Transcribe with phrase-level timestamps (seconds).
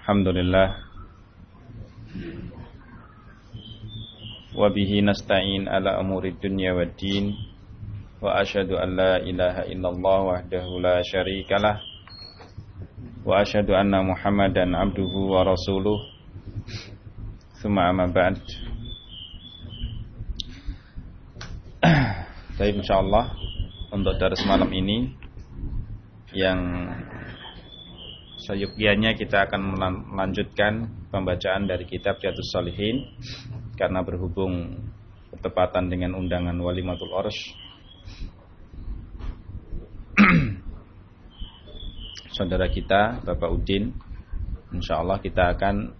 [0.00, 0.80] Alhamdulillah.
[4.56, 5.04] Wabihi
[5.68, 6.88] ala umuri dunya wa
[8.20, 11.84] Wa ashadu an la ilaha illallah wahdahu la syarikalah.
[13.28, 16.00] Wa ashadu anna muhammadan abduhu wa rasuluh.
[17.60, 18.40] Thumma amma ba'd.
[22.60, 23.36] Baik insyaallah
[23.88, 25.16] Untuk dari semalam ini
[26.36, 26.60] Yang
[28.40, 29.76] Sayukiannya kita akan
[30.16, 33.04] melanjutkan pembacaan dari kitab Jatuh Salihin
[33.76, 34.80] karena berhubung
[35.28, 37.36] bertepatan dengan undangan Walimatul Ors.
[42.36, 43.92] Saudara kita Bapak Udin,
[44.72, 45.92] insya Allah kita akan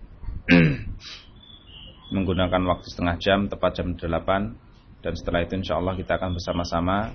[2.17, 7.12] menggunakan waktu setengah jam tepat jam 8 dan setelah itu insya Allah kita akan bersama-sama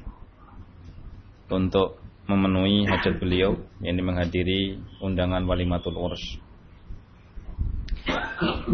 [1.50, 6.22] untuk memenuhi hajat beliau yang menghadiri undangan walimatul urs.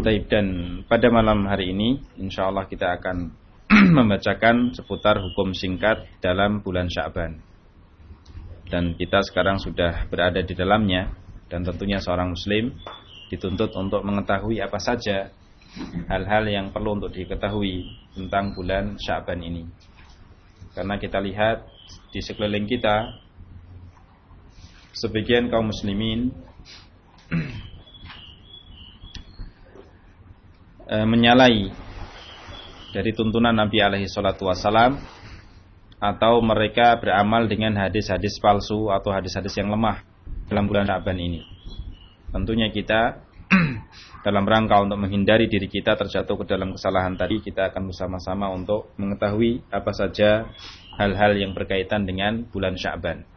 [0.02, 0.46] Taib dan
[0.88, 3.30] pada malam hari ini insya Allah kita akan
[3.96, 7.40] membacakan seputar hukum singkat dalam bulan Sya'ban.
[8.68, 11.12] Dan kita sekarang sudah berada di dalamnya
[11.52, 12.72] dan tentunya seorang muslim
[13.28, 15.28] dituntut untuk mengetahui apa saja
[16.08, 17.84] hal-hal yang perlu untuk diketahui
[18.16, 19.64] tentang bulan Sya'ban ini.
[20.72, 21.68] Karena kita lihat
[22.12, 23.12] di sekeliling kita
[24.92, 26.32] sebagian kaum muslimin
[30.86, 31.72] e, menyalahi
[32.92, 35.00] dari tuntunan Nabi alaihi salatu wasalam
[36.02, 40.04] atau mereka beramal dengan hadis-hadis palsu atau hadis-hadis yang lemah
[40.50, 41.40] dalam bulan Ramadan ini.
[42.34, 43.22] Tentunya kita
[44.26, 48.92] dalam rangka untuk menghindari diri kita terjatuh ke dalam kesalahan tadi, kita akan bersama-sama untuk
[48.98, 50.50] mengetahui apa saja
[51.00, 53.31] hal-hal yang berkaitan dengan bulan Sya'ban.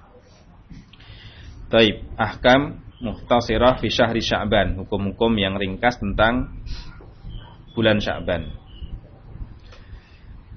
[1.65, 6.53] Taib, ahkam muhtasirah fi syahri Sya'ban, hukum-hukum yang ringkas tentang
[7.73, 8.53] bulan Sya'ban.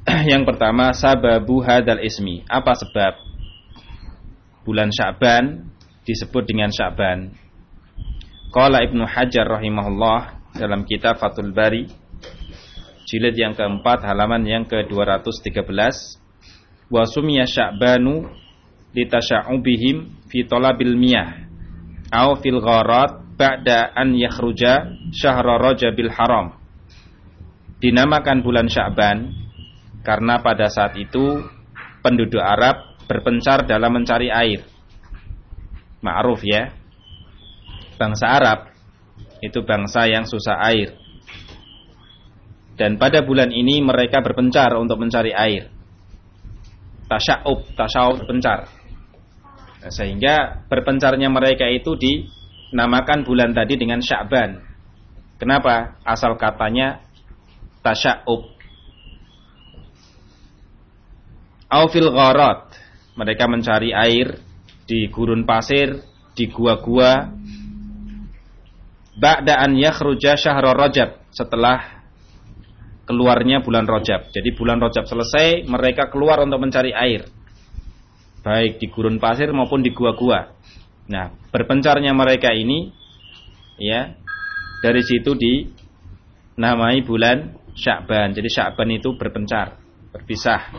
[0.32, 2.44] yang pertama, sababu hadal ismi.
[2.48, 3.16] Apa sebab
[4.68, 5.68] bulan Sya'ban
[6.04, 7.32] disebut dengan Sya'ban?
[8.48, 11.84] Qala Ibnu Hajar rahimahullah dalam kitab Fathul Bari
[13.08, 15.64] jilid yang keempat halaman yang ke-213
[16.92, 18.28] wa sumiya Sya'banu
[18.98, 21.46] litasya'ubihim fi talabil miyah
[22.10, 26.58] aw fil gharat ba'da an yakhruja syahra rajabil haram
[27.78, 29.30] dinamakan bulan Sya'ban
[30.02, 31.42] karena pada saat itu
[32.02, 34.62] penduduk Arab berpencar dalam mencari air.
[36.02, 36.70] Ma'ruf ya.
[37.98, 38.70] Bangsa Arab
[39.42, 40.94] itu bangsa yang susah air.
[42.78, 45.66] Dan pada bulan ini mereka berpencar untuk mencari air.
[47.10, 48.70] Tasya'ub tasya'ub berpencar.
[48.70, 48.77] Nah,
[49.86, 54.58] sehingga berpencarnya mereka itu dinamakan bulan tadi dengan Sya'ban.
[55.38, 56.02] Kenapa?
[56.02, 56.98] Asal katanya
[57.86, 58.58] tasya'ub.
[61.70, 62.74] Aufil gharat.
[63.14, 64.38] Mereka mencari air
[64.86, 66.02] di gurun pasir,
[66.34, 67.34] di gua-gua.
[69.18, 71.26] Ba'da an yakhruja syahrul Rajab.
[71.34, 72.02] Setelah
[73.06, 74.30] keluarnya bulan Rajab.
[74.30, 77.37] Jadi bulan Rajab selesai, mereka keluar untuk mencari air
[78.42, 80.54] baik di gurun pasir maupun di gua-gua.
[81.08, 82.92] Nah, berpencarnya mereka ini
[83.80, 84.12] ya
[84.84, 88.34] dari situ dinamai bulan Sya'ban.
[88.34, 89.78] Jadi Sya'ban itu berpencar,
[90.10, 90.74] berpisah,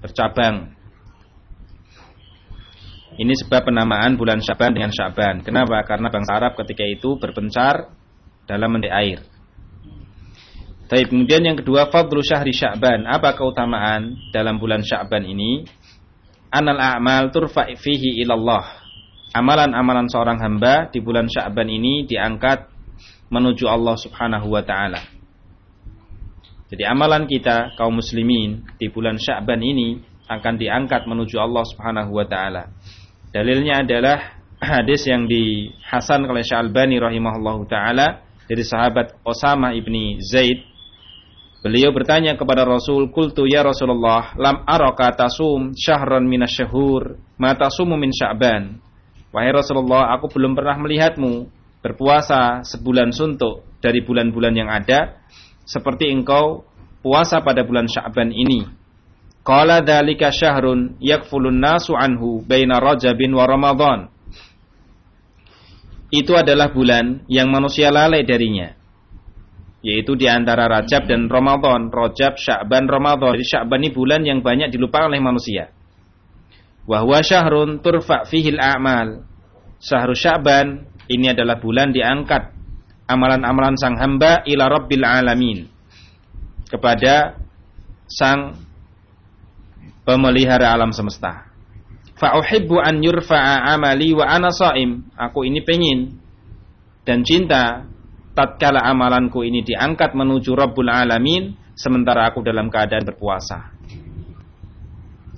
[0.00, 0.72] bercabang.
[3.20, 5.44] Ini sebab penamaan bulan Sya'ban dengan Sya'ban.
[5.44, 5.84] Kenapa?
[5.84, 7.92] Karena bangsa Arab ketika itu berpencar
[8.48, 9.20] dalam mencari air.
[10.90, 13.06] Tapi kemudian yang kedua, fadlu syahri Sya'ban.
[13.06, 15.62] Apa keutamaan dalam bulan Sya'ban ini?
[16.50, 18.82] Anal a'mal turfa fihi ilallah.
[19.30, 22.66] Amalan-amalan seorang hamba di bulan Sya'ban ini diangkat
[23.30, 25.06] menuju Allah Subhanahu wa taala.
[26.70, 32.26] Jadi amalan kita kaum muslimin di bulan Sya'ban ini akan diangkat menuju Allah Subhanahu wa
[32.26, 32.70] taala.
[33.30, 34.18] Dalilnya adalah
[34.78, 40.69] hadis yang dihasan oleh Syalbani rahimahullahu taala dari sahabat Osama ibni Zaid
[41.60, 48.08] Beliau bertanya kepada Rasul, "Qultu ya Rasulullah, lam araka tasum syahran minasyahur, ma tasumu min
[48.08, 48.80] Sya'ban."
[49.28, 51.52] Wahai Rasulullah, aku belum pernah melihatmu
[51.84, 55.20] berpuasa sebulan suntuk dari bulan-bulan yang ada
[55.68, 56.64] seperti engkau
[57.04, 58.64] puasa pada bulan Sya'ban ini.
[59.44, 64.08] Qala dzalika syahrun yakfulun nasu anhu baina Rajabin wa Ramadan.
[66.08, 68.79] Itu adalah bulan yang manusia lalai darinya
[69.80, 71.88] yaitu di antara Rajab dan Ramadan.
[71.88, 73.36] Rajab, Sya'ban, Ramadan.
[73.36, 75.72] Jadi Sya'ban ini bulan yang banyak dilupakan oleh manusia.
[76.84, 79.24] Wahwa syahrun turfa fihil a'mal.
[79.80, 80.66] Syahrul Sya'ban
[81.08, 82.52] ini adalah bulan diangkat
[83.10, 85.66] amalan-amalan sang hamba ila rabbil alamin
[86.70, 87.34] kepada
[88.06, 88.54] sang
[90.06, 91.50] pemelihara alam semesta.
[92.14, 95.08] Fa uhibbu an yurfa'a amali wa ana shaim.
[95.16, 96.20] Aku ini pengen
[97.02, 97.88] dan cinta
[98.34, 103.74] tatkala amalanku ini diangkat menuju Rabbul Alamin sementara aku dalam keadaan berpuasa.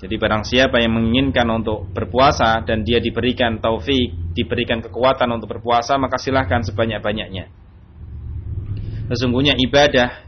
[0.03, 5.95] Jadi barang siapa yang menginginkan untuk berpuasa dan dia diberikan taufik, diberikan kekuatan untuk berpuasa,
[5.95, 7.47] maka silahkan sebanyak-banyaknya.
[9.07, 10.27] Sesungguhnya ibadah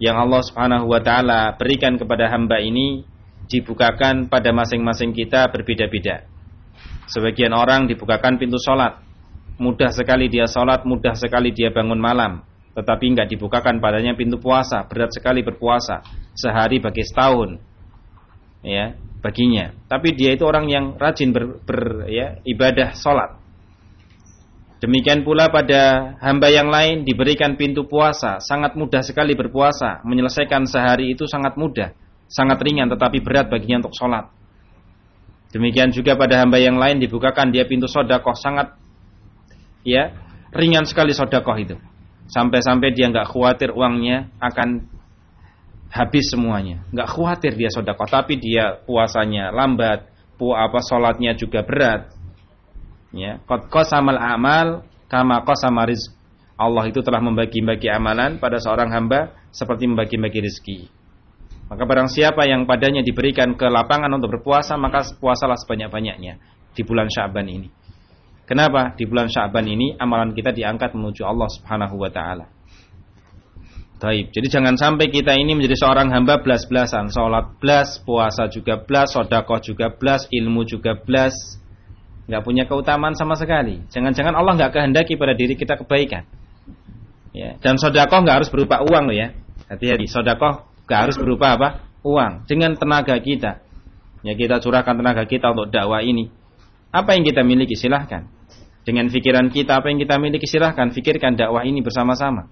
[0.00, 3.04] yang Allah Subhanahu wa taala berikan kepada hamba ini
[3.48, 6.24] dibukakan pada masing-masing kita berbeda-beda.
[7.06, 9.05] Sebagian orang dibukakan pintu sholat.
[9.56, 12.44] Mudah sekali dia sholat, mudah sekali dia bangun malam.
[12.76, 14.84] Tetapi nggak dibukakan padanya pintu puasa.
[14.84, 16.04] Berat sekali berpuasa.
[16.36, 17.76] Sehari bagi setahun
[18.66, 19.70] ya baginya.
[19.86, 23.38] Tapi dia itu orang yang rajin ber, ber ya ibadah sholat.
[24.76, 31.16] Demikian pula pada hamba yang lain diberikan pintu puasa, sangat mudah sekali berpuasa, menyelesaikan sehari
[31.16, 31.96] itu sangat mudah,
[32.28, 34.28] sangat ringan tetapi berat baginya untuk sholat.
[35.48, 38.76] Demikian juga pada hamba yang lain dibukakan dia pintu sodakoh sangat
[39.86, 40.10] ya
[40.50, 41.78] ringan sekali sodakoh itu.
[42.26, 44.82] Sampai-sampai dia nggak khawatir uangnya akan
[45.94, 46.82] habis semuanya.
[46.90, 52.10] Nggak khawatir dia sodako, tapi dia puasanya lambat, pu apa sholatnya juga berat.
[53.14, 56.12] Ya, kot kosamal amal kama kosama rizq.
[56.56, 60.80] Allah itu telah membagi-bagi amalan pada seorang hamba seperti membagi-bagi rezeki.
[61.68, 66.40] Maka barang siapa yang padanya diberikan ke lapangan untuk berpuasa, maka puasalah sebanyak-banyaknya
[66.72, 67.68] di bulan Syaban ini.
[68.46, 68.94] Kenapa?
[68.94, 72.46] Di bulan Syaban ini amalan kita diangkat menuju Allah Subhanahu wa taala.
[73.96, 74.28] Taib.
[74.28, 77.10] Jadi jangan sampai kita ini menjadi seorang hamba belas-belasan.
[77.10, 81.32] Sholat belas, puasa juga belas, sodakoh juga belas, ilmu juga belas.
[82.30, 83.82] Nggak punya keutamaan sama sekali.
[83.88, 86.22] Jangan-jangan Allah nggak kehendaki pada diri kita kebaikan.
[87.32, 87.58] Ya.
[87.58, 89.32] Dan sodakoh nggak harus berupa uang loh ya.
[89.72, 90.06] Hati-hati.
[90.06, 91.68] Sodakoh nggak harus berupa apa?
[92.04, 92.44] Uang.
[92.44, 93.64] Dengan tenaga kita.
[94.22, 96.28] Ya kita curahkan tenaga kita untuk dakwah ini.
[96.92, 98.35] Apa yang kita miliki silahkan.
[98.86, 100.86] Dengan pikiran kita apa yang kita miliki silahkan.
[100.94, 102.46] Pikirkan dakwah ini bersama-sama.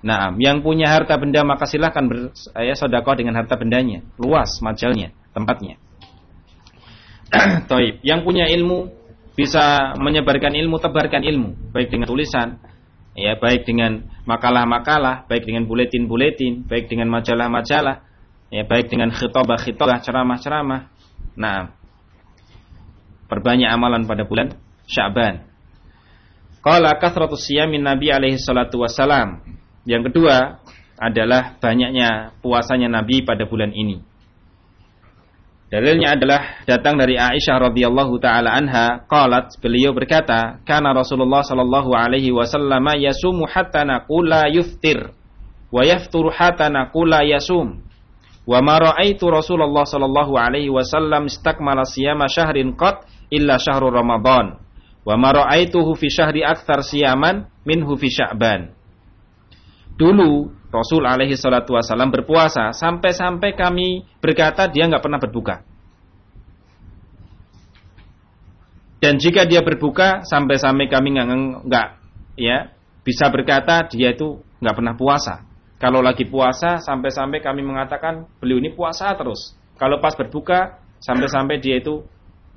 [0.00, 4.00] Nah, yang punya harta benda maka silahkan ber, ya, sodakoh dengan harta bendanya.
[4.16, 5.76] Luas majalnya, tempatnya.
[7.70, 8.00] Toib.
[8.00, 8.88] Yang punya ilmu
[9.36, 11.72] bisa menyebarkan ilmu, tebarkan ilmu.
[11.72, 12.64] Baik dengan tulisan,
[13.12, 18.04] ya baik dengan makalah-makalah, baik dengan buletin-buletin, baik dengan majalah-majalah,
[18.48, 20.80] ya baik dengan khitobah-khitobah, ceramah-ceramah.
[21.36, 21.76] Nah,
[23.28, 25.44] perbanyak amalan pada bulan Sya'ban.
[26.64, 29.44] Qala kathratus siyamin Nabi alaihi salatu wassalam
[29.84, 30.64] yang kedua
[30.96, 34.00] adalah banyaknya puasanya Nabi pada bulan ini.
[35.68, 42.30] Dalilnya adalah datang dari Aisyah radhiyallahu taala anha, qalat beliau berkata, "Kana Rasulullah sallallahu alaihi
[42.30, 45.10] wasallam yasumu hatta naqula yuftir
[45.74, 47.82] wa yafturu hatta naqula yasum."
[48.44, 54.63] Wa ma ra'aitu Rasulullah sallallahu alaihi wasallam istakmala siyama syahrin qat illa syahrul Ramadan.
[55.04, 58.72] Wa ma ra'aituhu fi syahri akthar siyaman minhu fi Sya'ban.
[59.94, 65.62] Dulu Rasul alaihi salatu wasallam berpuasa sampai-sampai kami berkata dia nggak pernah berbuka.
[68.98, 71.88] Dan jika dia berbuka sampai-sampai kami nggak
[72.40, 72.72] ya
[73.04, 75.44] bisa berkata dia itu nggak pernah puasa.
[75.76, 79.52] Kalau lagi puasa sampai-sampai kami mengatakan beliau ini puasa terus.
[79.76, 82.02] Kalau pas berbuka sampai-sampai dia itu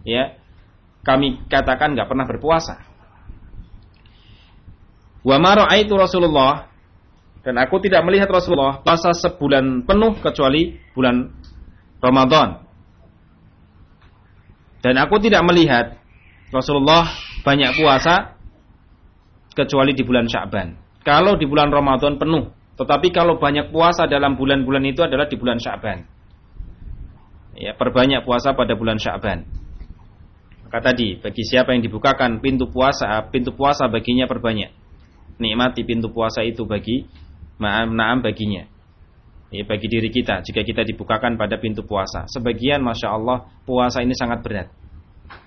[0.07, 0.39] ya
[1.07, 2.83] kami katakan nggak pernah berpuasa.
[5.23, 5.39] Wa
[5.79, 6.67] itu Rasulullah
[7.47, 11.31] dan aku tidak melihat Rasulullah puasa sebulan penuh kecuali bulan
[12.03, 12.67] Ramadan.
[14.83, 15.95] Dan aku tidak melihat
[16.51, 17.07] Rasulullah
[17.43, 18.35] banyak puasa
[19.55, 20.75] kecuali di bulan Sya'ban.
[21.07, 25.57] Kalau di bulan Ramadan penuh, tetapi kalau banyak puasa dalam bulan-bulan itu adalah di bulan
[25.57, 26.03] Sya'ban.
[27.57, 29.66] Ya, perbanyak puasa pada bulan Sya'ban.
[30.67, 34.75] Maka tadi, bagi siapa yang dibukakan pintu puasa, pintu puasa baginya perbanyak.
[35.39, 37.07] Nikmati pintu puasa itu bagi
[37.55, 38.67] naam baginya.
[39.47, 42.27] Ya, bagi diri kita jika kita dibukakan pada pintu puasa.
[42.27, 44.67] Sebagian masya Allah puasa ini sangat berat.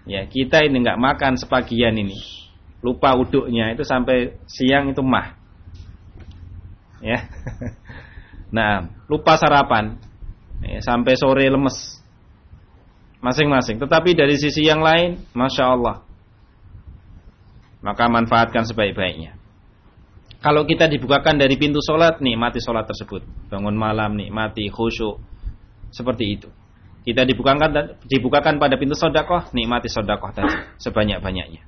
[0.09, 2.17] Ya kita ini nggak makan sebagian ini,
[2.81, 5.37] lupa uduknya itu sampai siang itu mah.
[7.05, 7.29] Ya,
[8.57, 10.01] nah lupa sarapan
[10.65, 12.00] ya, sampai sore lemes
[13.21, 13.77] masing-masing.
[13.81, 16.05] Tetapi dari sisi yang lain, masya Allah,
[17.85, 19.37] maka manfaatkan sebaik-baiknya.
[20.41, 23.21] Kalau kita dibukakan dari pintu sholat, nikmati sholat tersebut.
[23.53, 25.21] Bangun malam, nikmati khusyuk.
[25.93, 26.49] Seperti itu.
[27.05, 31.61] Kita dibukakan dibukakan pada pintu sodakoh, nikmati sodakoh tadi sebanyak-banyaknya.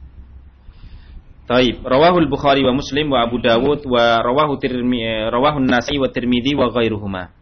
[1.43, 1.85] Taib.
[1.85, 6.57] Rawahul Bukhari wa Muslim wa Abu Dawud wa rawahu tirmi, eh, rawahun Nasi wa Tirmidzi
[6.57, 7.35] wa ghairuhuma.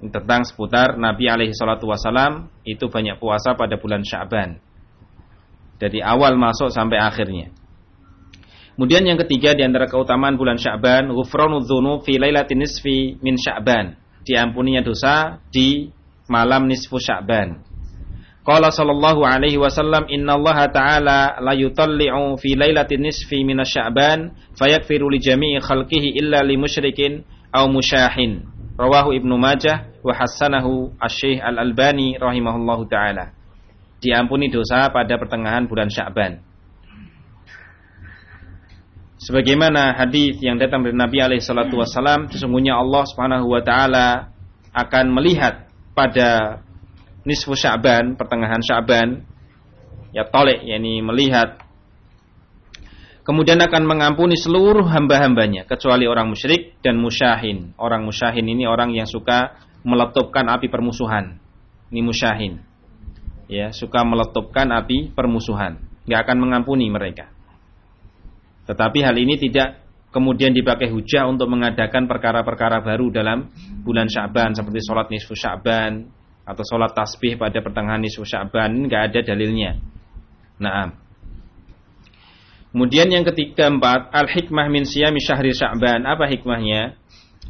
[0.00, 4.56] Tentang seputar Nabi alaihi salatu wasalam itu banyak puasa pada bulan Sya'ban.
[5.76, 7.52] Dari awal masuk sampai akhirnya.
[8.80, 13.92] Kemudian yang ketiga di antara keutamaan bulan Sya'ban, ghufranu dzunub fi lailatin nisfi min Sya'ban.
[14.24, 15.92] Diampuninya dosa di
[16.32, 17.60] malam nisfu Sya'ban.
[18.40, 25.20] Qala sallallahu alaihi wasallam innallaha ta'ala la yutalli'u fi lailatin nisfi min Sya'ban fayaghfiru li
[25.20, 27.20] jami'i khalqihi illa li musyrikin
[27.52, 28.59] aw musyahin.
[28.80, 33.36] Rawahu Ibnu Majah wa hassanahu Asy-Syaikh Al-Albani rahimahullahu taala.
[34.00, 36.40] Diampuni dosa pada pertengahan bulan Sya'ban.
[39.20, 44.32] Sebagaimana hadis yang datang dari Nabi alaihi salatu wasallam, sesungguhnya Allah Subhanahu wa taala
[44.72, 46.64] akan melihat pada
[47.28, 49.28] nisfu Sya'ban, pertengahan Sya'ban,
[50.16, 51.59] ya tolek, yakni melihat
[53.22, 57.76] kemudian akan mengampuni seluruh hamba-hambanya kecuali orang musyrik dan musyahin.
[57.76, 61.40] Orang musyahin ini orang yang suka meletupkan api permusuhan.
[61.90, 62.60] Ini musyahin.
[63.50, 65.82] Ya, suka meletupkan api permusuhan.
[66.06, 67.32] Nggak akan mengampuni mereka.
[68.70, 69.82] Tetapi hal ini tidak
[70.14, 73.50] kemudian dipakai hujah untuk mengadakan perkara-perkara baru dalam
[73.82, 76.06] bulan Sya'ban seperti sholat nisfu Sya'ban,
[76.46, 79.78] atau sholat tasbih pada pertengahan nisfu Sya'ban nggak ada dalilnya.
[80.60, 80.92] Nah,
[82.70, 86.96] kemudian yang ketiga empat al hikmah min siyami syahri Sya'ban apa hikmahnya?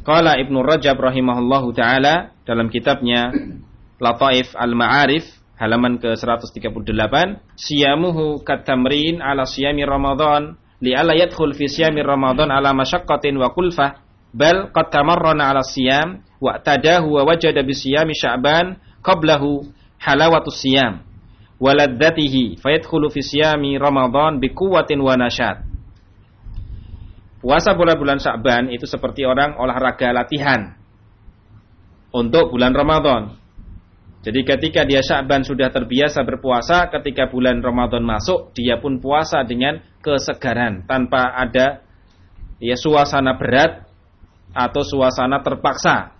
[0.01, 3.29] Qala Ibnu Rajab rahimahullahu taala dalam kitabnya
[4.01, 5.29] Lataif al-Ma'arif
[5.61, 7.13] halaman ke-138
[7.53, 14.01] siyamuhu katamrin ala siyami Ramadan li'alla yadkhul fi siyami Ramadan ala masyaqqatin wa kulfah
[14.33, 19.69] bal qad tamarrana ala siyam wa tadahu wa wajada bi siyami Sya'ban qablahu
[20.01, 21.05] halawatus siyam
[21.61, 25.61] waladzatihi fayadkhulu fi siyami Ramadan biquwwatin wa nasyad.
[27.41, 30.77] Puasa bulan-bulan Sya'ban itu seperti orang olahraga latihan
[32.13, 33.37] untuk bulan Ramadan.
[34.21, 39.81] Jadi ketika dia Sya'ban sudah terbiasa berpuasa, ketika bulan Ramadan masuk, dia pun puasa dengan
[40.05, 41.81] kesegaran tanpa ada
[42.61, 43.89] ya suasana berat
[44.53, 46.13] atau suasana terpaksa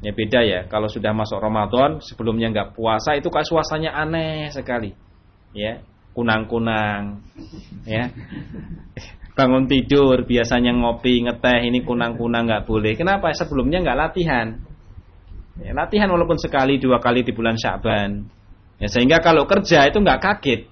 [0.00, 4.96] Ya beda ya, kalau sudah masuk Ramadan, sebelumnya nggak puasa itu kayak suasananya aneh sekali.
[5.52, 5.84] Ya,
[6.16, 7.20] kunang-kunang.
[7.84, 8.08] Ya.
[9.36, 12.96] Bangun tidur biasanya ngopi, ngeteh, ini kunang-kunang nggak boleh.
[12.96, 13.28] Kenapa?
[13.36, 14.56] Sebelumnya nggak latihan.
[15.60, 18.24] Ya, latihan walaupun sekali dua kali di bulan Sya'ban.
[18.80, 20.64] Ya, sehingga kalau kerja itu nggak kaget.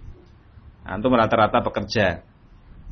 [0.89, 2.25] Antum rata-rata pekerja.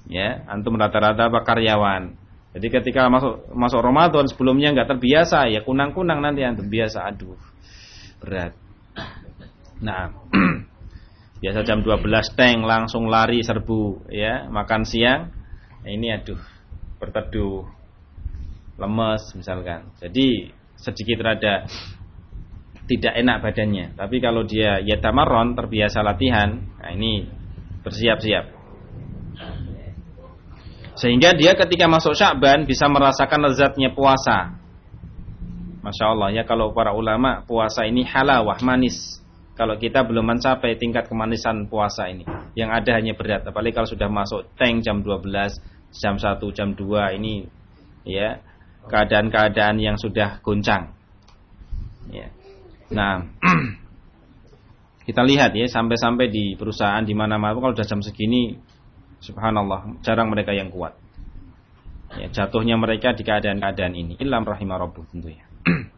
[0.05, 2.26] Ya, antum rata-rata karyawan
[2.57, 7.37] jadi ketika masuk masuk Ramadan sebelumnya nggak terbiasa ya kunang-kunang nanti yang terbiasa aduh
[8.17, 8.57] berat.
[9.85, 10.09] Nah,
[11.45, 12.01] biasa jam 12
[12.33, 15.29] teng langsung lari serbu ya makan siang
[15.85, 16.41] nah, ini aduh
[16.97, 17.69] berteduh
[18.81, 19.93] lemes misalkan.
[20.01, 20.49] Jadi
[20.81, 21.69] sedikit rada
[22.89, 24.01] tidak enak badannya.
[24.01, 27.29] Tapi kalau dia ya tamaron terbiasa latihan, nah ini
[27.85, 28.56] bersiap-siap.
[30.97, 34.57] Sehingga dia ketika masuk Sya'ban bisa merasakan lezatnya puasa.
[35.85, 39.21] Masya Allah ya kalau para ulama puasa ini halawah manis.
[39.57, 43.41] Kalau kita belum mencapai tingkat kemanisan puasa ini, yang ada hanya berat.
[43.49, 45.25] Apalagi kalau sudah masuk tank jam 12,
[45.97, 47.49] jam 1, jam 2 ini
[48.05, 48.37] ya
[48.89, 50.93] keadaan-keadaan yang sudah goncang.
[52.13, 52.29] Ya.
[52.93, 53.25] Nah,
[55.09, 58.61] kita lihat ya sampai-sampai di perusahaan di mana-mana kalau sudah jam segini
[59.21, 60.97] Subhanallah, jarang mereka yang kuat.
[62.15, 64.15] Ya, jatuhnya mereka di keadaan-keadaan ini.
[64.23, 65.43] Ilam rahimah rabbuh tentunya.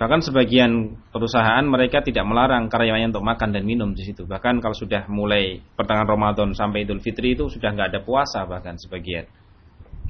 [0.00, 4.26] Bahkan sebagian perusahaan mereka tidak melarang karyawannya untuk makan dan minum di situ.
[4.26, 8.74] Bahkan kalau sudah mulai pertengahan Ramadan sampai Idul Fitri itu sudah nggak ada puasa bahkan
[8.74, 9.26] sebagian.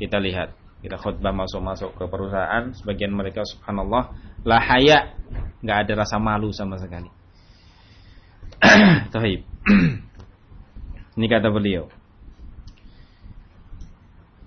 [0.01, 4.13] Kita lihat, kita khutbah masuk-masuk ke perusahaan, sebagian mereka subhanallah
[4.45, 5.17] la haya,
[5.61, 7.09] nggak ada rasa malu sama sekali.
[9.15, 9.41] Taib.
[11.17, 11.87] Ini kata beliau.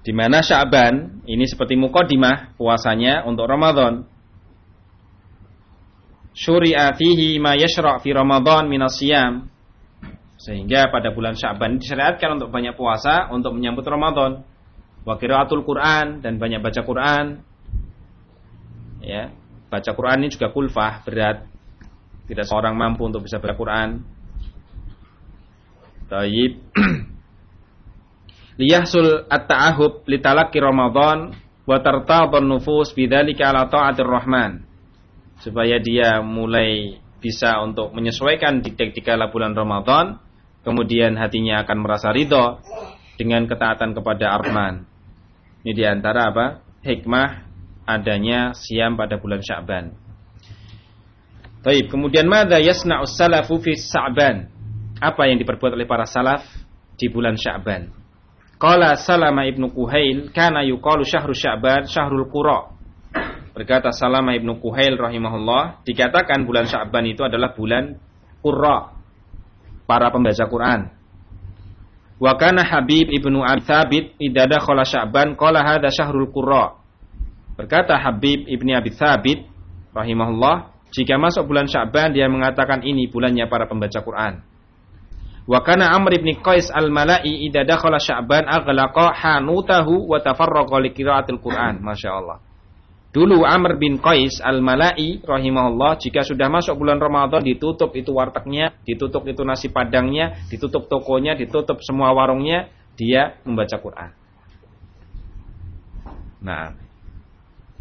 [0.08, 4.08] Di mana Sya'ban ini seperti mukodimah puasanya untuk Ramadan.
[6.32, 9.52] Syuri'a fihi ma yashra' fi Ramadan siyam.
[10.40, 14.48] Sehingga pada bulan Sya'ban disyariatkan untuk banyak puasa untuk menyambut Ramadan.
[15.04, 17.44] Wa qiraatul Quran dan banyak baca Quran.
[19.04, 19.36] Ya,
[19.68, 21.44] baca Quran ini juga kulfah, berat.
[22.32, 24.08] Tidak seorang mampu untuk bisa baca Quran.
[26.08, 26.52] Taib.
[28.58, 31.34] liyahsul at-ta'ahub li talaqi Ramadan
[31.64, 34.66] wa tartadun nufus bidzalika ala ta'atir Rahman.
[35.42, 40.18] Supaya dia mulai bisa untuk menyesuaikan di kala bulan Ramadan
[40.68, 42.60] kemudian hatinya akan merasa ridho
[43.16, 44.84] dengan ketaatan kepada Ar-Rahman.
[45.64, 46.60] Ini di antara apa?
[46.84, 47.48] Hikmah
[47.88, 49.96] adanya siam pada bulan Sya'ban.
[51.64, 54.52] Baik, kemudian mada yasna'us salafu fi Sya'ban?
[55.00, 56.44] Apa yang diperbuat oleh para salaf
[57.00, 58.07] di bulan Sya'ban?
[58.58, 62.74] Qala Salama ibnu Kuhail kana yuqalu syahru Sya'ban syahrul qura.
[63.54, 67.98] Berkata Salama ibnu Kuhail rahimahullah, dikatakan bulan Sya'ban itu adalah bulan
[68.42, 68.98] qurra,
[69.86, 70.90] para pembaca Quran.
[72.18, 76.82] Wa kana Habib ibnu Abi Thabit idza dakhala Sya'ban qala hadza syahrul qurra.
[77.58, 79.46] Berkata Habib ibni Abi Thabit
[79.94, 84.42] rahimahullah, jika masuk bulan Sya'ban dia mengatakan ini bulannya para pembaca Quran.
[85.48, 91.40] Wa kana Amr ibn Qais al-Mala'i idza dakhala Sya'ban aghlaqa hanutahu wa tafarraqa li qiraatil
[91.40, 91.80] Qur'an.
[91.80, 92.44] Masyaallah.
[93.16, 99.24] Dulu Amr bin Qais al-Mala'i rahimahullah jika sudah masuk bulan Ramadan ditutup itu wartegnya, ditutup
[99.24, 102.68] itu nasi padangnya, ditutup tokonya, ditutup semua warungnya,
[103.00, 104.12] dia membaca Quran.
[106.44, 106.76] Nah,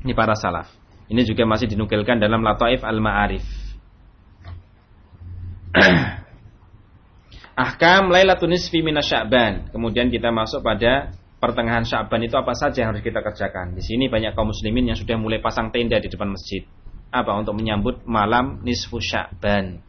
[0.07, 0.71] ini para salaf.
[1.11, 3.43] Ini juga masih dinukilkan dalam Lataif Al-Ma'arif.
[7.57, 9.73] Ahkam Lailatul Nisfi Sya'ban.
[9.73, 13.73] Kemudian kita masuk pada pertengahan Sya'ban itu apa saja yang harus kita kerjakan.
[13.73, 16.69] Di sini banyak kaum muslimin yang sudah mulai pasang tenda di depan masjid.
[17.09, 17.33] Apa?
[17.33, 19.81] Untuk menyambut malam nisfu Sya'ban.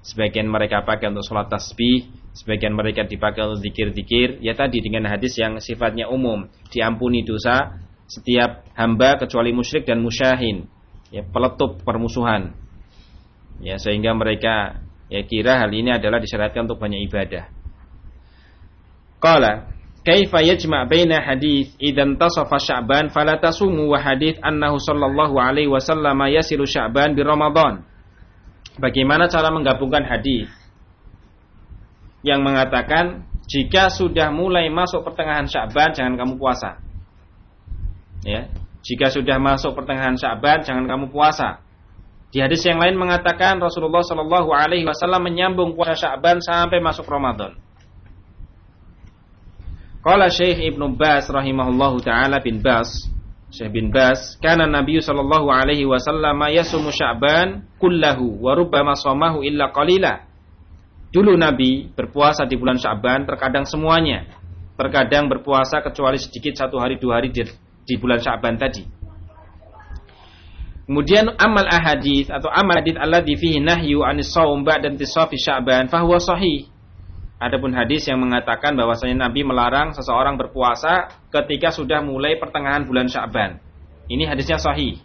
[0.00, 4.40] Sebagian mereka pakai untuk sholat tasbih, sebagian mereka dipakai untuk zikir-zikir.
[4.40, 10.68] Ya tadi dengan hadis yang sifatnya umum, diampuni dosa setiap hamba kecuali musyrik dan musyahin.
[11.12, 12.56] Ya, peletup permusuhan.
[13.60, 17.48] Ya, sehingga mereka ya kira hal ini adalah disyariatkan untuk banyak ibadah.
[19.20, 19.72] Qala
[20.04, 26.20] kaifa yajma' baina hadis idan tasafa sya'ban fala tasumu wa hadis annahu sallallahu alaihi wasallam
[26.28, 27.84] yasilu sya'ban bi ramadan.
[28.76, 30.50] Bagaimana cara menggabungkan hadis
[32.26, 36.80] yang mengatakan jika sudah mulai masuk pertengahan Sya'ban jangan kamu puasa.
[38.24, 38.48] Ya
[38.84, 41.63] jika sudah masuk pertengahan Sya'ban jangan kamu puasa
[42.34, 47.54] di hadis yang lain mengatakan Rasulullah Shallallahu Alaihi Wasallam menyambung puasa Sya'ban sampai masuk Ramadan.
[50.02, 53.14] Qala Syekh Ibnu Bas rahimahullahu taala bin Bas
[53.54, 58.98] Syekh bin Bas, kana Nabi sallallahu alaihi wasallam yasumu Sya'ban kullahu wa rubbama
[59.46, 60.26] illa qalila.
[61.14, 64.26] Dulu Nabi berpuasa di bulan Sya'ban terkadang semuanya.
[64.74, 67.46] Terkadang berpuasa kecuali sedikit satu hari dua hari di,
[67.86, 68.82] di bulan Sya'ban tadi.
[70.84, 76.20] Kemudian amal ahadith atau amal hadith alladhi fihi nahyu anis shaum ba'da intisafi Sya'ban fahuwa
[76.20, 76.68] sahih.
[77.40, 83.60] Adapun hadis yang mengatakan bahwasanya Nabi melarang seseorang berpuasa ketika sudah mulai pertengahan bulan Sya'ban.
[84.12, 85.00] Ini hadisnya sahih.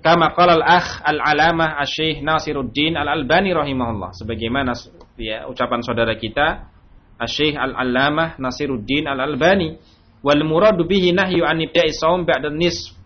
[0.00, 4.16] Kama qala al-akh al-alamah asy Nasiruddin al-Albani rahimahullah.
[4.16, 4.72] Sebagaimana
[5.20, 6.72] ya, ucapan saudara kita
[7.20, 9.76] asy al-alamah Nasiruddin al-Albani
[10.24, 12.96] wal muradu bihi nahyu an ibda'i shaum ba'da nisf.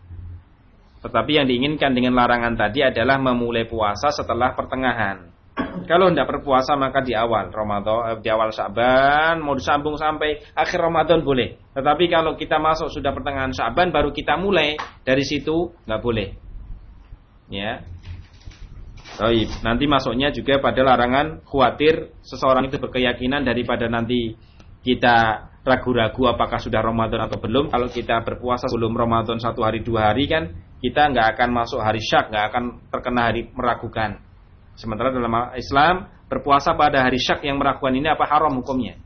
[1.05, 5.29] Tetapi yang diinginkan dengan larangan tadi adalah memulai puasa setelah pertengahan.
[5.91, 10.81] Kalau tidak berpuasa maka di awal Ramadan, eh, di awal Syaban mau disambung sampai akhir
[10.81, 11.61] Ramadan boleh.
[11.77, 16.29] Tetapi kalau kita masuk sudah pertengahan Syaban baru kita mulai dari situ nggak boleh.
[17.53, 17.85] Ya.
[19.15, 24.35] Baik, nanti masuknya juga pada larangan khawatir seseorang itu berkeyakinan daripada nanti
[24.83, 27.71] kita ragu-ragu apakah sudah Ramadan atau belum.
[27.71, 30.51] Kalau kita berpuasa sebelum Ramadan satu hari dua hari kan
[30.85, 34.21] kita nggak akan masuk hari syak, nggak akan terkena hari meragukan.
[34.77, 39.01] Sementara dalam Islam berpuasa pada hari syak yang meragukan ini apa haram hukumnya.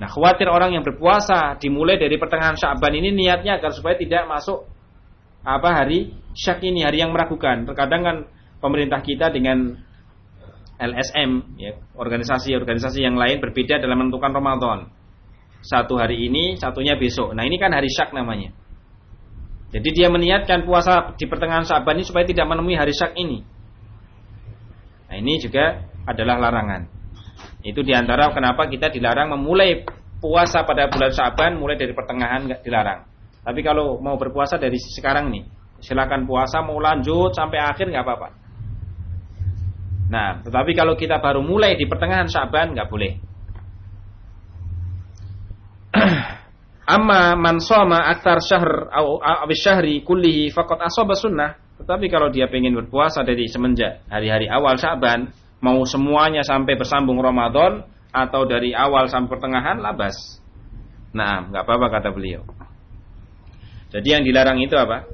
[0.00, 4.64] Nah khawatir orang yang berpuasa dimulai dari pertengahan Sya'ban ini niatnya agar supaya tidak masuk
[5.44, 7.68] apa hari syak ini hari yang meragukan.
[7.68, 8.16] Terkadang kan
[8.64, 9.76] pemerintah kita dengan
[10.80, 14.88] LSM ya, organisasi-organisasi yang lain berbeda dalam menentukan Ramadan.
[15.60, 17.36] Satu hari ini, satunya besok.
[17.36, 18.52] Nah ini kan hari syak namanya.
[19.74, 23.42] Jadi dia meniatkan puasa di pertengahan Sya'ban ini supaya tidak menemui hari syak ini.
[25.10, 26.86] Nah ini juga adalah larangan.
[27.66, 29.82] Itu di antara kenapa kita dilarang memulai
[30.22, 33.04] puasa pada bulan Syaban mulai dari pertengahan nggak dilarang.
[33.42, 35.44] Tapi kalau mau berpuasa dari sekarang nih,
[35.82, 38.28] silakan puasa mau lanjut sampai akhir nggak apa-apa.
[40.06, 43.12] Nah, tetapi kalau kita baru mulai di pertengahan Syaban nggak boleh.
[46.86, 49.18] Amma man soma aktar syahr atau
[49.50, 55.28] syahri kullihi faqad asaba sunnah tetapi kalau dia ingin berpuasa dari semenjak hari-hari awal Syaban,
[55.60, 60.40] mau semuanya sampai bersambung Ramadan atau dari awal sampai pertengahan labas.
[61.12, 62.44] Nah, nggak apa-apa kata beliau.
[63.92, 65.04] Jadi yang dilarang itu apa?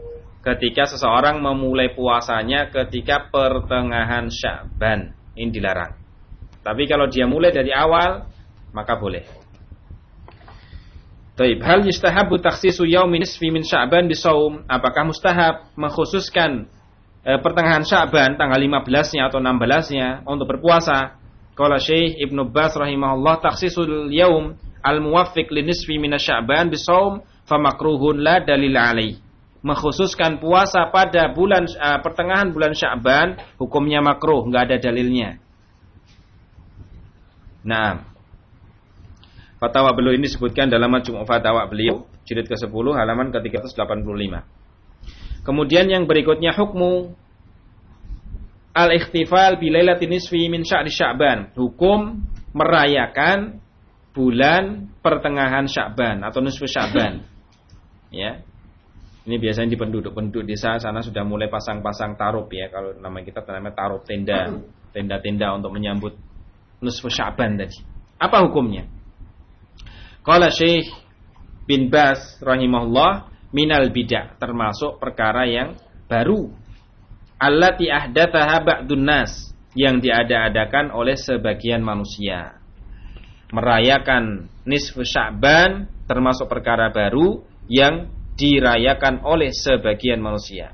[0.43, 5.99] Ketika seseorang memulai puasanya ketika pertengahan Syaban, ini dilarang.
[6.63, 8.27] Tapi kalau dia mulai dari awal,
[8.71, 9.42] maka boleh.
[11.33, 11.65] Taib.
[11.65, 14.69] Hal yustahabu taksisu yaumin nisfi min Sya'ban bisawm?
[14.69, 16.69] Apakah mustahab mengkhususkan
[17.25, 21.17] eh, pertengahan Sya'ban tanggal 15-nya atau 16-nya untuk berpuasa?
[21.57, 28.45] Qala Syekh Ibnu Bas rahimahullah taksisul yaum al-muwaffiq li nisfi min Sya'ban bisawm famakruhun la
[28.45, 29.17] dalil alaih.
[29.65, 35.39] Mengkhususkan puasa pada bulan uh, pertengahan bulan Sya'ban hukumnya makruh, enggak ada dalilnya.
[37.63, 38.12] Nah,
[39.63, 44.35] fatwa beliau ini disebutkan dalam majmu' fatwa beliau jilid ke-10 halaman ke-385.
[45.47, 47.15] Kemudian yang berikutnya hukmu
[48.75, 51.55] al-ikhtifal bi lailatin nisfi min sya'ri sya'ban.
[51.55, 53.63] Hukum merayakan
[54.13, 57.25] bulan pertengahan Sya'ban atau nisfu Sya'ban.
[58.13, 58.45] Ya.
[59.23, 62.67] Ini biasanya di penduduk-penduduk desa sana sudah mulai pasang-pasang tarup ya.
[62.69, 64.51] Kalau nama kita namanya tarup tenda,
[64.91, 66.19] tenda-tenda untuk menyambut
[66.83, 67.79] nisfu Sya'ban tadi.
[68.19, 69.02] Apa hukumnya?
[70.23, 70.87] Qala Syekh
[71.67, 75.75] bin Bas rahimahullah minal bidah termasuk perkara yang
[76.07, 76.47] baru
[77.43, 82.55] allati ahdatsaha ba'dun nas yang diada-adakan oleh sebagian manusia.
[83.51, 88.07] Merayakan nisfu Sya'ban termasuk perkara baru yang
[88.39, 90.71] dirayakan oleh sebagian manusia.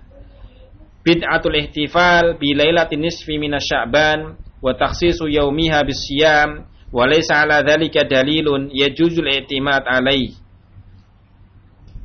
[1.00, 8.72] Bid'atul ihtifal bi lailatin nisfi minasya'ban wa takhsisu yaumiha bisyam wa laysa ala dhalika dalilun
[8.72, 10.32] yajuzul i'timad alaih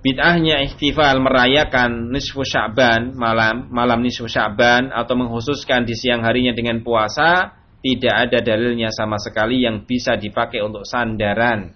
[0.04, 6.84] bid'ahnya ihtifal merayakan nisfu sya'ban malam malam nisfu sya'ban atau menghususkan di siang harinya dengan
[6.84, 11.72] puasa tidak ada dalilnya sama sekali yang bisa dipakai untuk sandaran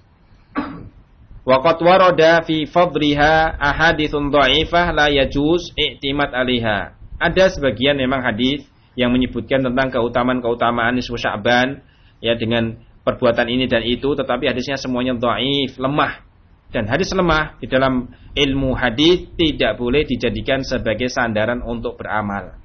[1.48, 6.92] Waqat warada fi fadriha ahadithun dha'ifah la yajuz i'timad alaiha.
[7.24, 8.68] Ada sebagian memang hadis
[9.00, 11.80] yang menyebutkan tentang keutamaan-keutamaan nisfu Sya'ban
[12.20, 12.76] ya dengan
[13.08, 16.28] perbuatan ini dan itu tetapi hadisnya semuanya dhaif, lemah.
[16.68, 22.60] Dan hadis lemah di dalam ilmu hadis tidak boleh dijadikan sebagai sandaran untuk beramal.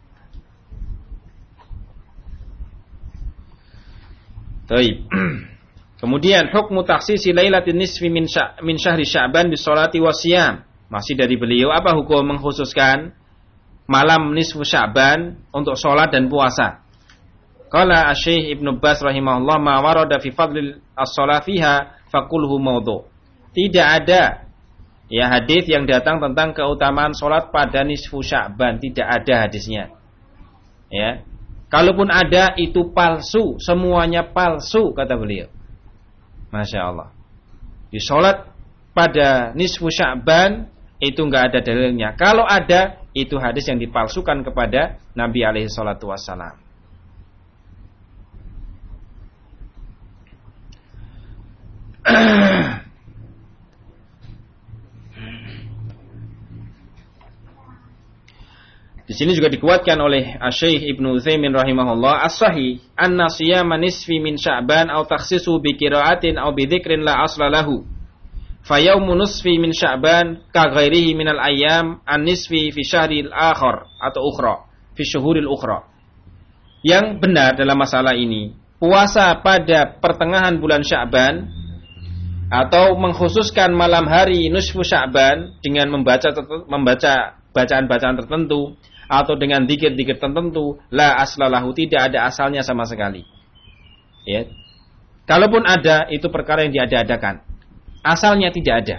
[4.66, 5.06] Baik.
[6.02, 10.66] Kemudian hukmu taksisi lailatin nisfi min, sya, min syahri sya'ban bis salati wasiyam.
[10.90, 13.14] Masih dari beliau apa hukum mengkhususkan
[13.88, 16.81] malam nisfu Sya'ban untuk sholat dan puasa.
[17.72, 23.08] Qala Asy-Syaikh Ibnu Bas rahimahullah ma warada fi fadlil as-shalah fiha faqulhu mawdu.
[23.56, 24.44] Tidak ada
[25.08, 29.88] ya hadis yang datang tentang keutamaan sholat pada nisfu Sya'ban, tidak ada hadisnya.
[30.92, 31.24] Ya.
[31.72, 35.48] Kalaupun ada itu palsu, semuanya palsu kata beliau.
[36.52, 37.08] Masya Allah.
[37.88, 38.52] Di sholat
[38.92, 40.68] pada nisfu Sya'ban
[41.00, 42.12] itu nggak ada dalilnya.
[42.20, 46.61] Kalau ada, itu hadis yang dipalsukan kepada Nabi alaihi salatu wassalam.
[52.02, 52.10] Di
[59.18, 65.04] sini juga dikuatkan oleh Syekh Ibnu Utsaimin rahimahullah as-sahih anna siyama nisfi min Sya'ban aw
[65.06, 67.84] takhsisu bi qira'atin aw bi dzikrin la asla lahu.
[68.62, 74.70] Fayaumu nusfi min sya'ban ka ghairihi minal ayyam an nisfi fi syahril akhar atau ukhra
[74.94, 75.82] fi syuhuril ukhra.
[76.86, 81.50] Yang benar dalam masalah ini puasa pada pertengahan bulan Sya'ban
[82.52, 86.28] atau mengkhususkan malam hari nisfu Sya'ban dengan membaca
[86.68, 88.76] membaca bacaan-bacaan tertentu
[89.08, 93.24] atau dengan dikir-dikir tertentu la aslalahu tidak ada asalnya sama sekali
[94.28, 94.44] ya
[95.24, 97.40] kalaupun ada itu perkara yang diada-adakan
[98.02, 98.96] asalnya tidak ada.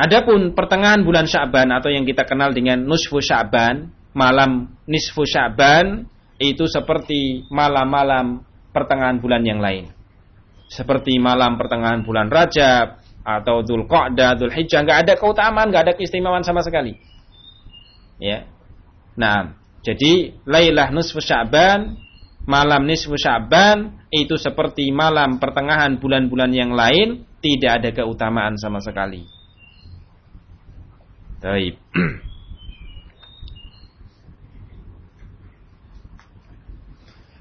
[0.00, 6.08] Adapun pertengahan bulan Sya'ban atau yang kita kenal dengan Nusfu Sya'ban, malam Nisfu Sya'ban
[6.40, 8.40] itu seperti malam-malam
[8.72, 9.92] pertengahan bulan yang lain.
[10.70, 15.94] Seperti malam pertengahan bulan Rajab atau Dhul Qa'dah, Dhul Hijjah, nggak ada keutamaan, nggak ada
[15.98, 16.94] keistimewaan sama sekali.
[18.22, 18.46] Ya.
[19.18, 21.98] Nah, jadi Lailah Nusfu Sya'ban
[22.48, 29.24] malam nisfu Sya'ban itu seperti malam pertengahan bulan-bulan yang lain tidak ada keutamaan sama sekali.
[31.40, 31.78] Baik.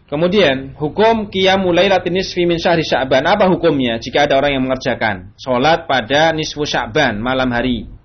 [0.10, 3.22] Kemudian hukum qiyamul lailatin nisfi min syahri Sya'ban.
[3.30, 8.00] Apa hukumnya jika ada orang yang mengerjakan salat pada nisfu Sya'ban malam hari?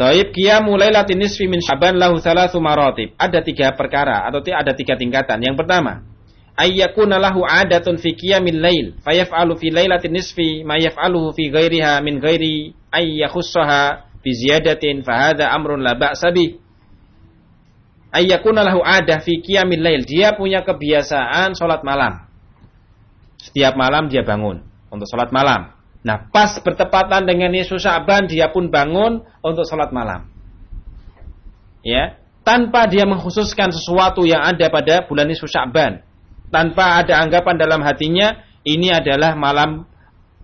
[0.00, 3.12] Taib qiyamu lailatin nisfi min Syaban lahu thalathu maratib.
[3.20, 5.44] Ada tiga perkara atau ada tiga tingkatan.
[5.44, 6.08] Yang pertama,
[6.56, 12.16] ayyakuna lahu adatun fi qiyamil lail fayaf'alu fi lailatin nisfi ma yaf'aluhu fi ghairiha min
[12.16, 16.56] ghairi ayyakhussaha bi ziyadatin fa amrun la ba'sa bih.
[18.10, 20.02] Ayyakuna lahu adah fi qiyamil lail.
[20.06, 22.26] Dia punya kebiasaan sholat malam.
[23.40, 24.60] Setiap malam dia bangun
[24.92, 25.72] untuk sholat malam.
[26.00, 30.28] Nah, pas bertepatan dengan Nisfu Sya'ban dia pun bangun untuk sholat malam.
[31.80, 36.04] Ya, tanpa dia mengkhususkan sesuatu yang ada pada bulan Nisfu Sya'ban.
[36.50, 39.86] Tanpa ada anggapan dalam hatinya ini adalah malam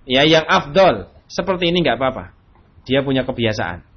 [0.07, 1.09] ya yang afdol.
[1.27, 2.31] Seperti ini nggak apa-apa.
[2.87, 3.96] Dia punya kebiasaan.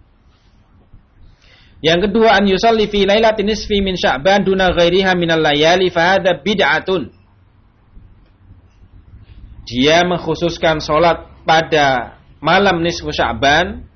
[1.79, 6.35] Yang kedua an yusalli fi lailatin nisfi min Sya'ban duna ghairiha minal layali fa hadha
[6.35, 7.07] bid'atun.
[9.63, 13.87] Dia mengkhususkan sholat pada malam nisfu Sya'ban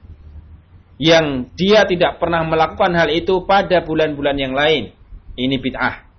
[0.96, 4.96] yang dia tidak pernah melakukan hal itu pada bulan-bulan yang lain.
[5.36, 6.14] Ini bid'ah.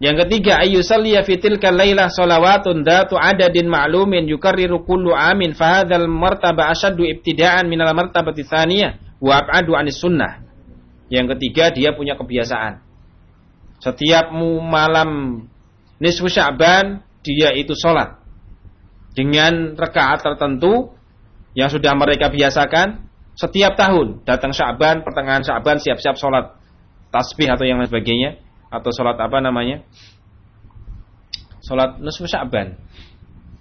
[0.00, 6.08] Yang ketiga, ayyusalliya fi tilka lailah salawatun datu adadin ma'lumin yukarriru kullu amin fa hadzal
[6.08, 8.40] martaba ibtida'an minal martabati
[9.20, 10.42] wa ab'adu anis sunnah.
[11.12, 12.80] Yang ketiga, dia punya kebiasaan.
[13.80, 14.32] Setiap
[14.64, 15.44] malam
[16.00, 18.20] nisfu Sya'ban dia itu sholat.
[19.16, 20.92] Dengan rekaat tertentu
[21.56, 26.56] yang sudah mereka biasakan setiap tahun datang Sya'ban pertengahan Sya'ban siap-siap sholat.
[27.10, 28.38] Tasbih atau yang lain sebagainya.
[28.70, 29.82] Atau sholat apa namanya?
[31.66, 32.78] Sholat nusfu sya'ban.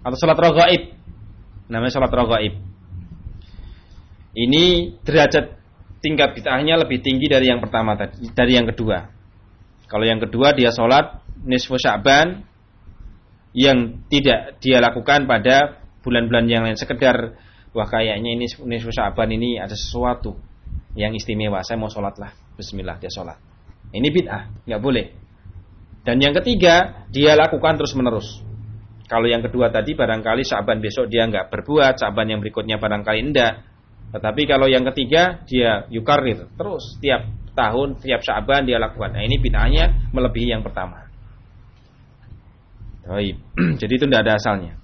[0.06, 1.00] Atau sholat rogaib
[1.70, 2.69] namanya sholat rogaib
[4.36, 5.58] ini derajat
[6.00, 9.10] tingkat bid'ahnya lebih tinggi dari yang pertama tadi dari yang kedua
[9.90, 12.46] kalau yang kedua dia sholat nisfu sya'ban
[13.58, 17.36] yang tidak dia lakukan pada bulan-bulan yang lain sekedar
[17.74, 20.38] wah kayaknya ini nisfu sya'ban ini ada sesuatu
[20.94, 23.50] yang istimewa saya mau sholat lah Bismillah dia sholat
[23.90, 25.06] ini bid'ah, nggak boleh.
[26.06, 28.46] Dan yang ketiga, dia lakukan terus-menerus.
[29.10, 33.66] Kalau yang kedua tadi barangkali saban besok dia nggak berbuat, saban yang berikutnya barangkali enggak.
[34.10, 39.14] Tetapi kalau yang ketiga dia yukarir terus tiap tahun, tiap saban dia lakukan.
[39.14, 41.10] Nah ini bid'ahnya melebihi yang pertama.
[43.82, 44.80] Jadi itu tidak ada asalnya.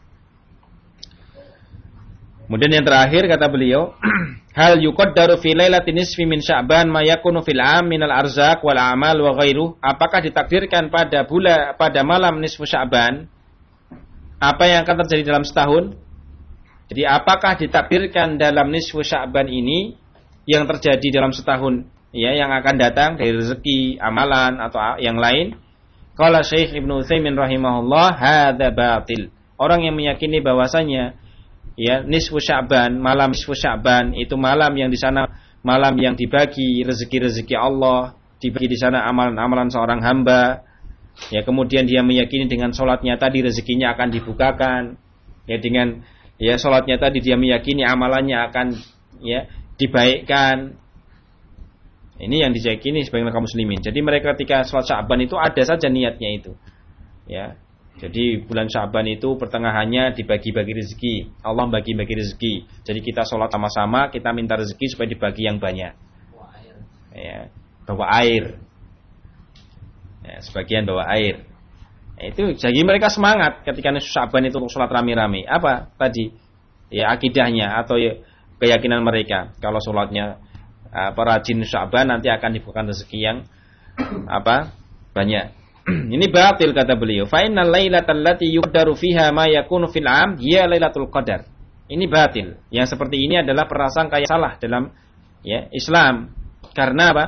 [2.45, 3.97] Kemudian yang terakhir kata beliau,
[4.59, 9.17] hal yuqaddaru fi lailatin nisfi min Sya'ban ma yakunu fil 'am min al-arzaq wal a'mal
[9.17, 9.81] wa ghairuh?
[9.81, 13.25] Apakah ditakdirkan pada bulan pada malam nisfu Sya'ban
[14.38, 15.97] apa yang akan terjadi dalam setahun?
[16.86, 19.98] Jadi apakah ditakdirkan dalam nisfu Sya'ban ini
[20.45, 25.58] yang terjadi dalam setahun ya yang akan datang dari rezeki, amalan atau yang lain?
[26.15, 29.34] Qala Syekh Ibnu Utsaimin rahimahullah, hadza batil.
[29.60, 31.17] Orang yang meyakini bahwasanya
[31.76, 35.28] ya nisfu Sya'ban, malam nisfu Sya'ban itu malam yang di sana
[35.65, 40.62] malam yang dibagi rezeki-rezeki Allah, dibagi di sana amalan-amalan seorang hamba.
[41.34, 44.82] Ya, kemudian dia meyakini dengan sholatnya tadi rezekinya akan dibukakan.
[45.50, 46.06] Ya, dengan
[46.41, 48.67] ya sholatnya tadi dia meyakini amalannya akan
[49.24, 49.48] ya
[49.80, 50.82] dibaikkan.
[52.15, 53.84] Ini yang diyakini sebagai kaum muslimin.
[53.84, 56.56] Jadi mereka ketika sholat Sya'ban itu ada saja niatnya itu.
[57.28, 57.60] Ya,
[57.95, 61.15] jadi bulan Syaban itu pertengahannya dibagi-bagi rezeki.
[61.39, 62.54] Allah bagi-bagi rezeki.
[62.84, 65.95] Jadi kita sholat sama-sama, kita minta rezeki supaya dibagi yang banyak.
[67.15, 67.48] Ya,
[67.88, 68.60] bawa air.
[70.28, 71.48] Ya, sebagian bawa air.
[72.15, 75.43] Ya, itu jadi mereka semangat ketika Syaban itu sholat rame-rame.
[75.43, 76.32] Apa tadi?
[76.88, 78.21] Ya akidahnya atau ya,
[78.62, 79.51] keyakinan mereka.
[79.60, 80.39] Kalau sholatnya
[80.95, 83.38] uh, perajin Syaban nanti akan dibukakan rezeki yang
[84.32, 84.71] apa?
[85.12, 85.45] Banyak.
[86.15, 87.28] ini batil kata beliau.
[87.28, 91.45] Fa innal lailatal lati yuqdaru fiha ma yakunu fil 'am hiya lailatul qadar.
[91.86, 92.58] Ini batil.
[92.73, 94.89] Yang seperti ini adalah prasangka yang salah dalam
[95.45, 96.34] ya Islam.
[96.73, 97.25] Karena apa?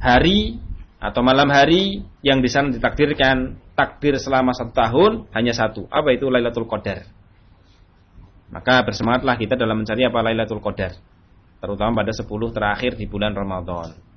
[0.00, 0.56] Hari
[1.00, 5.88] atau malam hari yang di sana ditakdirkan takdir selama satu tahun hanya satu.
[5.88, 7.08] Apa itu Lailatul Qadar?
[8.52, 11.00] Maka bersemangatlah kita dalam mencari apa Lailatul Qadar.
[11.64, 14.10] Terutama pada 10 terakhir di bulan Ramadan.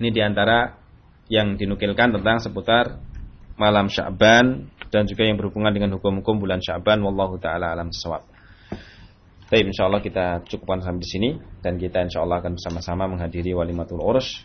[0.00, 0.80] Ini di antara
[1.28, 2.96] yang dinukilkan tentang seputar
[3.60, 8.24] malam Sya'ban dan juga yang berhubungan dengan hukum-hukum bulan Sya'ban wallahu taala alam sawab.
[9.52, 14.40] Baik, insyaallah kita cukupkan sampai di sini dan kita insyaallah akan bersama-sama menghadiri walimatul urus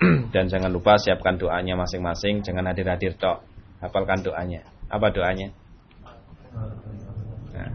[0.34, 3.44] dan jangan lupa siapkan doanya masing-masing, jangan hadir-hadir tok.
[3.84, 4.64] Hafalkan doanya.
[4.88, 5.52] Apa doanya?
[7.52, 7.68] Nah.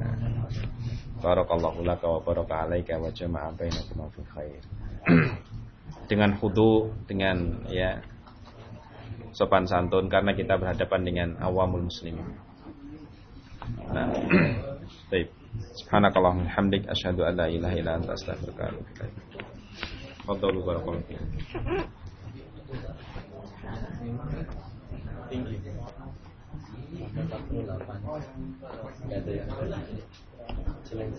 [1.22, 4.62] Barakallahu laka wa baraka alaika wa jama'a bainakum fi khair.
[6.10, 7.98] dengan khudu dengan ya
[9.34, 12.26] sopan santun karena kita berhadapan dengan awamul muslimin.
[13.90, 14.10] Nah,
[15.14, 15.30] baik.
[15.56, 19.14] Subhanakallahumma hamdik asyhadu an la ilaha illa anta astaghfiruka wa atubu ilaik.
[20.26, 22.05] Fadhalu barakallahu
[25.30, 25.70] 盯着盯着，
[26.94, 27.90] 有得都有份，
[29.10, 29.48] 人哋又唔
[30.84, 31.18] 知咩事。